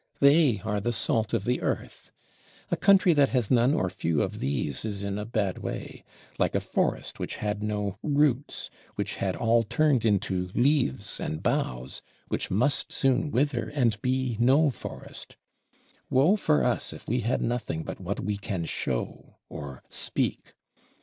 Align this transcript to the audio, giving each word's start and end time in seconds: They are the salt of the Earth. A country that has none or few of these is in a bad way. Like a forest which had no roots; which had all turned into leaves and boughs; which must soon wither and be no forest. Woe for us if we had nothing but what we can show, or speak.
They 0.19 0.59
are 0.61 0.79
the 0.81 0.93
salt 0.93 1.31
of 1.31 1.43
the 1.43 1.61
Earth. 1.61 2.09
A 2.71 2.75
country 2.75 3.13
that 3.13 3.29
has 3.29 3.51
none 3.51 3.75
or 3.75 3.87
few 3.87 4.23
of 4.23 4.39
these 4.39 4.83
is 4.83 5.03
in 5.03 5.19
a 5.19 5.27
bad 5.27 5.59
way. 5.59 6.03
Like 6.39 6.55
a 6.55 6.59
forest 6.59 7.19
which 7.19 7.35
had 7.35 7.61
no 7.61 7.99
roots; 8.01 8.71
which 8.95 9.17
had 9.17 9.35
all 9.35 9.61
turned 9.61 10.03
into 10.03 10.49
leaves 10.55 11.19
and 11.19 11.43
boughs; 11.43 12.01
which 12.29 12.49
must 12.49 12.91
soon 12.91 13.29
wither 13.29 13.69
and 13.75 14.01
be 14.01 14.37
no 14.39 14.71
forest. 14.71 15.37
Woe 16.09 16.35
for 16.35 16.63
us 16.63 16.93
if 16.93 17.07
we 17.07 17.19
had 17.21 17.43
nothing 17.43 17.83
but 17.83 17.99
what 17.99 18.19
we 18.21 18.37
can 18.37 18.65
show, 18.65 19.35
or 19.49 19.83
speak. 19.91 20.55